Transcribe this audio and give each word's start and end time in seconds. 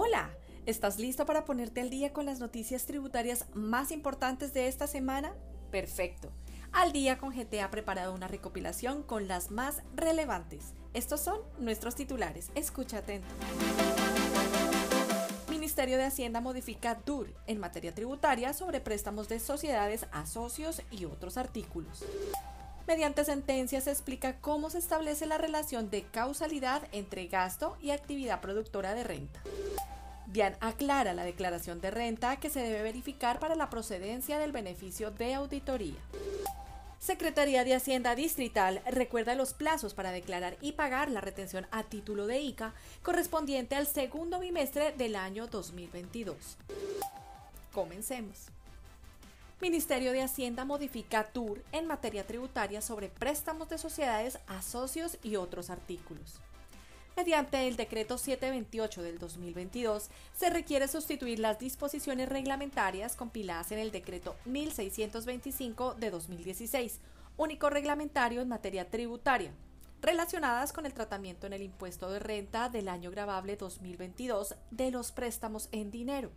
Hola, 0.00 0.30
¿estás 0.64 1.00
listo 1.00 1.26
para 1.26 1.44
ponerte 1.44 1.80
al 1.80 1.90
día 1.90 2.12
con 2.12 2.24
las 2.24 2.38
noticias 2.38 2.86
tributarias 2.86 3.46
más 3.52 3.90
importantes 3.90 4.54
de 4.54 4.68
esta 4.68 4.86
semana? 4.86 5.34
Perfecto. 5.72 6.30
Al 6.70 6.92
día 6.92 7.18
con 7.18 7.32
GT 7.34 7.60
ha 7.62 7.70
preparado 7.72 8.14
una 8.14 8.28
recopilación 8.28 9.02
con 9.02 9.26
las 9.26 9.50
más 9.50 9.82
relevantes. 9.96 10.72
Estos 10.94 11.20
son 11.20 11.40
nuestros 11.58 11.96
titulares. 11.96 12.52
Escúchate. 12.54 13.22
Ministerio 15.50 15.96
de 15.96 16.04
Hacienda 16.04 16.40
modifica 16.40 16.94
DUR 17.04 17.34
en 17.48 17.58
materia 17.58 17.92
tributaria 17.92 18.52
sobre 18.52 18.80
préstamos 18.80 19.28
de 19.28 19.40
sociedades 19.40 20.06
a 20.12 20.26
socios 20.26 20.80
y 20.92 21.06
otros 21.06 21.36
artículos. 21.36 22.04
Mediante 22.86 23.22
sentencia 23.24 23.80
se 23.80 23.90
explica 23.90 24.38
cómo 24.40 24.70
se 24.70 24.78
establece 24.78 25.26
la 25.26 25.38
relación 25.38 25.90
de 25.90 26.04
causalidad 26.04 26.88
entre 26.92 27.26
gasto 27.26 27.76
y 27.82 27.90
actividad 27.90 28.40
productora 28.40 28.94
de 28.94 29.02
renta. 29.02 29.42
DIAN 30.32 30.56
aclara 30.60 31.14
la 31.14 31.24
declaración 31.24 31.80
de 31.80 31.90
renta 31.90 32.36
que 32.36 32.50
se 32.50 32.60
debe 32.60 32.82
verificar 32.82 33.38
para 33.38 33.54
la 33.54 33.70
procedencia 33.70 34.38
del 34.38 34.52
beneficio 34.52 35.10
de 35.10 35.34
auditoría. 35.34 35.96
Secretaría 36.98 37.64
de 37.64 37.74
Hacienda 37.74 38.14
Distrital 38.14 38.82
recuerda 38.90 39.34
los 39.34 39.54
plazos 39.54 39.94
para 39.94 40.10
declarar 40.10 40.58
y 40.60 40.72
pagar 40.72 41.10
la 41.10 41.20
retención 41.20 41.66
a 41.70 41.84
título 41.84 42.26
de 42.26 42.40
ICA 42.40 42.74
correspondiente 43.02 43.76
al 43.76 43.86
segundo 43.86 44.40
bimestre 44.40 44.92
del 44.92 45.16
año 45.16 45.46
2022. 45.46 46.58
Comencemos. 47.72 48.48
Ministerio 49.60 50.12
de 50.12 50.22
Hacienda 50.22 50.64
modifica 50.64 51.24
TUR 51.24 51.62
en 51.72 51.86
materia 51.86 52.26
tributaria 52.26 52.82
sobre 52.82 53.08
préstamos 53.08 53.68
de 53.68 53.78
sociedades 53.78 54.38
a 54.46 54.60
socios 54.60 55.18
y 55.22 55.36
otros 55.36 55.70
artículos. 55.70 56.40
Mediante 57.18 57.66
el 57.66 57.74
decreto 57.74 58.16
728 58.16 59.02
del 59.02 59.18
2022, 59.18 60.08
se 60.36 60.50
requiere 60.50 60.86
sustituir 60.86 61.40
las 61.40 61.58
disposiciones 61.58 62.28
reglamentarias 62.28 63.16
compiladas 63.16 63.72
en 63.72 63.80
el 63.80 63.90
decreto 63.90 64.36
1625 64.44 65.94
de 65.94 66.12
2016, 66.12 67.00
único 67.36 67.70
reglamentario 67.70 68.40
en 68.40 68.46
materia 68.46 68.88
tributaria, 68.88 69.50
relacionadas 70.00 70.72
con 70.72 70.86
el 70.86 70.94
tratamiento 70.94 71.48
en 71.48 71.54
el 71.54 71.62
impuesto 71.62 72.08
de 72.08 72.20
renta 72.20 72.68
del 72.68 72.88
año 72.88 73.10
grabable 73.10 73.56
2022 73.56 74.54
de 74.70 74.92
los 74.92 75.10
préstamos 75.10 75.68
en 75.72 75.90
dinero 75.90 76.30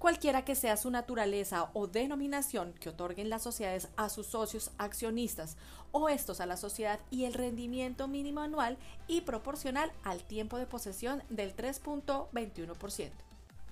cualquiera 0.00 0.46
que 0.46 0.54
sea 0.54 0.78
su 0.78 0.90
naturaleza 0.90 1.68
o 1.74 1.86
denominación 1.86 2.72
que 2.80 2.88
otorguen 2.88 3.28
las 3.28 3.42
sociedades 3.42 3.88
a 3.96 4.08
sus 4.08 4.26
socios 4.26 4.70
accionistas 4.78 5.58
o 5.92 6.08
estos 6.08 6.40
a 6.40 6.46
la 6.46 6.56
sociedad 6.56 6.98
y 7.10 7.26
el 7.26 7.34
rendimiento 7.34 8.08
mínimo 8.08 8.40
anual 8.40 8.78
y 9.06 9.20
proporcional 9.20 9.92
al 10.02 10.24
tiempo 10.24 10.56
de 10.56 10.64
posesión 10.64 11.22
del 11.28 11.54
3.21%. 11.54 13.10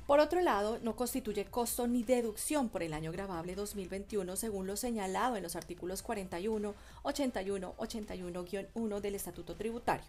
Por 0.07 0.21
otro 0.21 0.43
lado, 0.43 0.79
no 0.83 0.97
constituye 0.97 1.47
costo 1.47 1.87
ni 1.87 2.03
deducción 2.03 2.69
por 2.69 2.83
el 2.83 2.93
año 2.93 3.11
grabable 3.11 3.55
2021 3.55 4.37
según 4.37 4.67
lo 4.67 4.77
señalado 4.77 5.37
en 5.37 5.43
los 5.43 5.57
artículos 5.57 6.03
41, 6.03 6.75
81, 7.05 7.75
81-1 7.79 9.01
del 9.01 9.15
Estatuto 9.15 9.55
Tributario. 9.55 10.07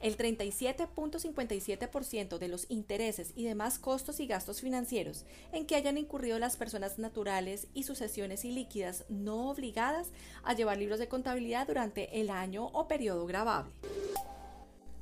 El 0.00 0.16
37.57% 0.16 2.38
de 2.38 2.48
los 2.48 2.66
intereses 2.68 3.32
y 3.34 3.44
demás 3.44 3.78
costos 3.78 4.20
y 4.20 4.26
gastos 4.26 4.60
financieros 4.60 5.24
en 5.52 5.66
que 5.66 5.74
hayan 5.74 5.98
incurrido 5.98 6.38
las 6.38 6.56
personas 6.56 6.98
naturales 6.98 7.66
y 7.74 7.82
sucesiones 7.82 8.44
ilíquidas 8.44 9.04
no 9.08 9.50
obligadas 9.50 10.12
a 10.44 10.54
llevar 10.54 10.78
libros 10.78 11.00
de 11.00 11.08
contabilidad 11.08 11.66
durante 11.66 12.20
el 12.20 12.30
año 12.30 12.66
o 12.66 12.86
periodo 12.86 13.26
grabable. 13.26 13.72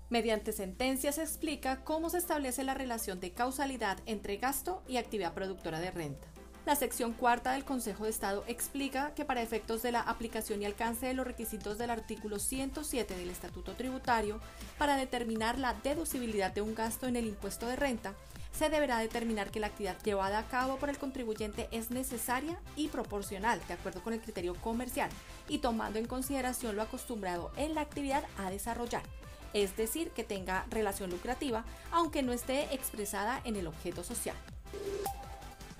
Mediante 0.08 0.52
sentencia 0.52 1.12
se 1.12 1.22
explica 1.22 1.82
cómo 1.82 2.10
se 2.10 2.18
establece 2.18 2.62
la 2.62 2.74
relación 2.74 3.18
de 3.18 3.32
causalidad 3.32 3.98
entre 4.06 4.36
gasto 4.36 4.84
y 4.86 4.98
actividad 4.98 5.34
productora 5.34 5.80
de 5.80 5.90
renta. 5.90 6.28
La 6.66 6.74
sección 6.74 7.12
cuarta 7.12 7.52
del 7.52 7.64
Consejo 7.64 8.04
de 8.04 8.10
Estado 8.10 8.42
explica 8.48 9.14
que 9.14 9.24
para 9.24 9.40
efectos 9.40 9.82
de 9.82 9.92
la 9.92 10.00
aplicación 10.00 10.60
y 10.60 10.64
alcance 10.64 11.06
de 11.06 11.14
los 11.14 11.24
requisitos 11.24 11.78
del 11.78 11.90
artículo 11.90 12.40
107 12.40 13.16
del 13.16 13.30
Estatuto 13.30 13.76
Tributario, 13.76 14.40
para 14.76 14.96
determinar 14.96 15.60
la 15.60 15.74
deducibilidad 15.74 16.50
de 16.50 16.62
un 16.62 16.74
gasto 16.74 17.06
en 17.06 17.14
el 17.14 17.28
impuesto 17.28 17.68
de 17.68 17.76
renta, 17.76 18.14
se 18.50 18.68
deberá 18.68 18.98
determinar 18.98 19.52
que 19.52 19.60
la 19.60 19.68
actividad 19.68 19.96
llevada 20.02 20.40
a 20.40 20.48
cabo 20.48 20.76
por 20.78 20.90
el 20.90 20.98
contribuyente 20.98 21.68
es 21.70 21.92
necesaria 21.92 22.58
y 22.74 22.88
proporcional, 22.88 23.60
de 23.68 23.74
acuerdo 23.74 24.02
con 24.02 24.12
el 24.12 24.20
criterio 24.20 24.56
comercial, 24.56 25.10
y 25.48 25.58
tomando 25.58 26.00
en 26.00 26.06
consideración 26.06 26.74
lo 26.74 26.82
acostumbrado 26.82 27.52
en 27.56 27.76
la 27.76 27.82
actividad 27.82 28.24
a 28.38 28.50
desarrollar, 28.50 29.04
es 29.52 29.76
decir, 29.76 30.10
que 30.10 30.24
tenga 30.24 30.66
relación 30.68 31.10
lucrativa, 31.10 31.64
aunque 31.92 32.24
no 32.24 32.32
esté 32.32 32.74
expresada 32.74 33.40
en 33.44 33.54
el 33.54 33.68
objeto 33.68 34.02
social. 34.02 34.34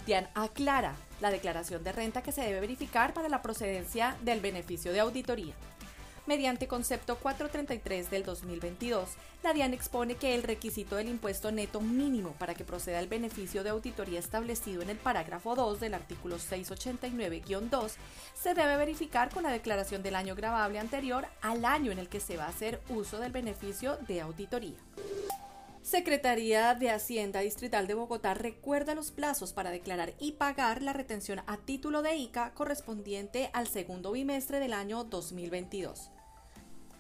DIAN 0.07 0.29
aclara 0.35 0.95
la 1.21 1.33
declaración 1.33 1.83
de 1.83 1.91
renta 1.91 2.23
que 2.23 2.31
se 2.31 2.43
debe 2.43 2.61
verificar 2.61 3.13
para 3.13 3.29
la 3.29 3.43
procedencia 3.43 4.17
del 4.23 4.41
beneficio 4.41 4.93
de 4.93 5.01
auditoría. 5.01 5.55
Mediante 6.27 6.67
concepto 6.67 7.17
433 7.17 8.11
del 8.11 8.25
2022, 8.25 9.11
la 9.43 9.53
DIAN 9.53 9.75
expone 9.75 10.17
que 10.17 10.35
el 10.35 10.43
requisito 10.43 10.97
del 10.97 11.09
impuesto 11.09 11.53
neto 11.53 11.81
mínimo 11.81 12.33
para 12.39 12.55
que 12.55 12.65
proceda 12.65 13.01
el 13.01 13.09
beneficio 13.09 13.63
de 13.63 13.71
auditoría 13.71 14.19
establecido 14.19 14.83
en 14.83 14.91
el 14.91 14.97
parágrafo 14.97 15.55
2 15.55 15.79
del 15.81 15.95
artículo 15.95 16.37
689-2 16.37 17.93
se 18.35 18.55
debe 18.55 18.77
verificar 18.77 19.31
con 19.31 19.43
la 19.45 19.53
declaración 19.53 20.03
del 20.03 20.17
año 20.17 20.35
grabable 20.35 20.79
anterior 20.79 21.27
al 21.43 21.65
año 21.65 21.93
en 21.93 21.99
el 21.99 22.09
que 22.09 22.21
se 22.21 22.37
va 22.37 22.45
a 22.45 22.49
hacer 22.49 22.81
uso 22.89 23.19
del 23.19 23.33
beneficio 23.33 23.97
de 24.09 24.21
auditoría. 24.21 24.77
Secretaría 25.87 26.75
de 26.75 26.91
Hacienda 26.91 27.39
Distrital 27.39 27.87
de 27.87 27.95
Bogotá 27.95 28.35
recuerda 28.35 28.97
los 28.97 29.13
plazos 29.13 29.53
para 29.53 29.71
declarar 29.71 30.15
y 30.19 30.33
pagar 30.33 30.83
la 30.83 30.93
retención 30.93 31.43
a 31.47 31.59
título 31.59 32.03
de 32.03 32.17
ICA 32.17 32.55
correspondiente 32.55 33.51
al 33.53 33.69
segundo 33.69 34.11
bimestre 34.11 34.59
del 34.59 34.73
año 34.73 35.05
2022. 35.05 36.11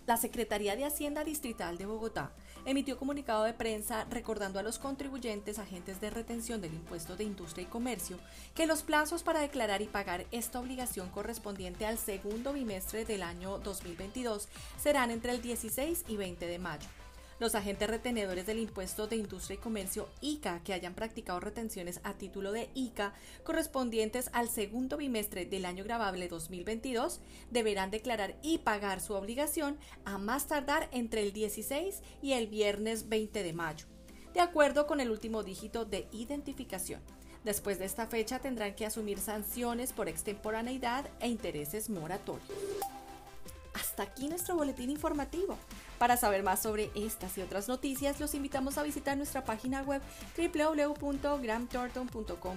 La 0.07 0.17
Secretaría 0.17 0.77
de 0.77 0.85
Hacienda 0.85 1.25
Distrital 1.25 1.79
de 1.79 1.87
Bogotá 1.87 2.31
emitió 2.65 2.97
comunicado 2.97 3.43
de 3.43 3.55
prensa 3.55 4.05
recordando 4.09 4.61
a 4.61 4.63
los 4.63 4.79
contribuyentes 4.79 5.59
agentes 5.59 6.01
de 6.01 6.11
retención 6.11 6.61
del 6.61 6.75
impuesto 6.75 7.17
de 7.17 7.25
industria 7.25 7.65
y 7.65 7.67
comercio 7.67 8.19
que 8.55 8.69
los 8.69 8.85
plazos 8.85 9.25
para 9.25 9.41
declarar 9.41 9.83
y 9.83 9.87
pagar 9.87 10.27
esta 10.31 10.61
obligación 10.61 11.11
correspondiente 11.11 11.87
al 11.87 11.99
segundo 11.99 12.53
bimestre 12.53 13.05
del 13.05 13.25
año 13.25 13.59
2022 13.59 14.49
serán 14.79 15.11
entre 15.11 15.33
el 15.33 15.43
16 15.43 16.05
y 16.07 16.17
20 16.17 16.47
de 16.47 16.59
mayo. 16.61 16.87
Los 17.39 17.55
agentes 17.55 17.91
retenedores 17.91 18.47
del 18.47 18.59
impuesto 18.59 19.09
de 19.09 19.17
industria 19.17 19.57
y 19.57 19.59
comercio 19.59 20.09
ICA 20.23 20.63
que 20.65 20.73
hayan 20.73 20.95
practicado 20.95 21.39
retenciones 21.39 22.01
a 22.03 22.15
título 22.15 22.51
de 22.51 22.71
ICA 22.75 23.13
correspondientes 23.45 24.31
al 24.33 24.49
segundo 24.49 24.97
bimestre 24.97 25.45
del 25.45 25.67
año 25.67 25.85
grabable 25.85 26.29
2022 26.29 27.21
deberán 27.51 27.91
declarar 27.91 28.37
y 28.43 28.59
pagar 28.59 29.03
su 29.03 29.13
obligación 29.13 29.77
a 30.07 30.17
más 30.17 30.47
tardar 30.47 30.89
entre 30.93 31.23
el 31.23 31.35
16 31.35 32.01
y 32.23 32.33
el 32.33 32.47
viernes 32.47 33.11
20 33.11 33.43
de 33.43 33.53
mayo, 33.53 33.85
de 34.33 34.41
acuerdo 34.41 34.87
con 34.87 35.01
el 35.01 35.11
último 35.11 35.43
dígito 35.43 35.85
de 35.85 36.09
identificación. 36.13 37.03
Después 37.45 37.79
de 37.79 37.85
esta 37.85 38.07
fecha 38.07 38.39
tendrán 38.39 38.75
que 38.75 38.87
asumir 38.87 39.19
sanciones 39.19 39.93
por 39.93 40.09
extemporaneidad 40.09 41.05
e 41.21 41.29
intereses 41.29 41.91
moratorios. 41.91 42.49
Hasta 43.75 44.05
aquí 44.05 44.27
nuestro 44.29 44.57
boletín 44.57 44.89
informativo. 44.89 45.59
Para 45.99 46.17
saber 46.17 46.43
más 46.43 46.61
sobre 46.61 46.91
estas 46.95 47.37
y 47.39 47.43
otras 47.43 47.69
noticias, 47.69 48.19
los 48.21 48.35
invitamos 48.35 48.77
a 48.77 48.83
visitar 48.83 49.17
nuestra 49.17 49.45
página 49.45 49.81
web 49.83 50.03
www.gramthornton.com.co 50.37 52.57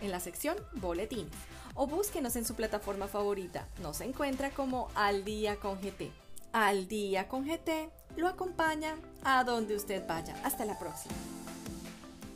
en 0.00 0.10
la 0.10 0.18
sección 0.18 0.56
Boletines 0.74 1.30
o 1.74 1.86
búsquenos 1.86 2.34
en 2.36 2.44
su 2.44 2.56
plataforma 2.56 3.06
favorita. 3.06 3.68
Nos 3.80 4.00
encuentra 4.00 4.50
como 4.50 4.88
Al 4.96 5.24
Día 5.24 5.54
con 5.56 5.80
GT. 5.80 6.10
Al 6.52 6.88
Día 6.88 7.28
con 7.28 7.46
GT 7.46 7.90
lo 8.16 8.26
acompaña 8.26 8.96
a 9.22 9.44
donde 9.44 9.76
usted 9.76 10.04
vaya. 10.06 10.34
Hasta 10.42 10.64
la 10.64 10.76
próxima. 10.78 11.14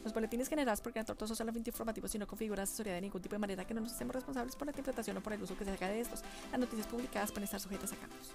Los 0.04 0.12
boletines 0.12 0.48
generados 0.48 0.80
por 0.80 0.92
Gran 0.92 1.06
Tortoso 1.06 1.28
son 1.28 1.36
solamente 1.36 1.70
informativos 1.70 2.12
y 2.14 2.18
no 2.18 2.26
configuran 2.26 2.64
asesoría 2.64 2.94
de 2.94 3.00
ningún 3.00 3.22
tipo 3.22 3.34
de 3.34 3.40
manera 3.40 3.64
que 3.64 3.74
no 3.74 3.80
nos 3.80 3.92
hacemos 3.92 4.14
responsables 4.14 4.54
por 4.54 4.66
la 4.66 4.72
interpretación 4.72 5.16
o 5.16 5.20
por 5.20 5.32
el 5.32 5.42
uso 5.42 5.56
que 5.56 5.64
se 5.64 5.70
haga 5.70 5.88
de 5.88 6.00
estos. 6.00 6.22
Las 6.50 6.60
noticias 6.60 6.86
publicadas 6.86 7.30
pueden 7.30 7.44
estar 7.44 7.60
sujetas 7.60 7.92
a 7.92 7.96
cambios. 7.96 8.30